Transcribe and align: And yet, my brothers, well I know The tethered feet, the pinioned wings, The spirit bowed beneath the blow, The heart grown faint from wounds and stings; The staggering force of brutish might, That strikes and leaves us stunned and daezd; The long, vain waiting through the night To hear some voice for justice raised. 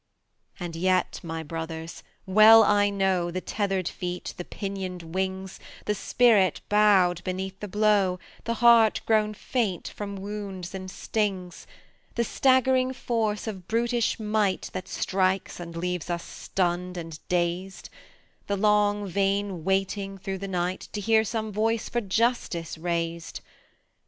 And 0.59 0.75
yet, 0.75 1.19
my 1.21 1.43
brothers, 1.43 2.01
well 2.25 2.63
I 2.63 2.89
know 2.89 3.29
The 3.29 3.39
tethered 3.39 3.87
feet, 3.87 4.33
the 4.35 4.43
pinioned 4.43 5.03
wings, 5.13 5.59
The 5.85 5.93
spirit 5.93 6.59
bowed 6.69 7.23
beneath 7.23 7.59
the 7.59 7.67
blow, 7.67 8.17
The 8.45 8.55
heart 8.55 9.01
grown 9.05 9.35
faint 9.35 9.89
from 9.89 10.15
wounds 10.15 10.73
and 10.73 10.89
stings; 10.89 11.67
The 12.15 12.23
staggering 12.23 12.93
force 12.93 13.45
of 13.45 13.67
brutish 13.67 14.19
might, 14.19 14.71
That 14.73 14.87
strikes 14.87 15.59
and 15.59 15.77
leaves 15.77 16.09
us 16.09 16.23
stunned 16.25 16.97
and 16.97 17.19
daezd; 17.29 17.87
The 18.47 18.57
long, 18.57 19.05
vain 19.05 19.63
waiting 19.63 20.17
through 20.17 20.39
the 20.39 20.47
night 20.47 20.87
To 20.93 20.99
hear 20.99 21.23
some 21.23 21.51
voice 21.53 21.89
for 21.89 22.01
justice 22.01 22.75
raised. 22.75 23.41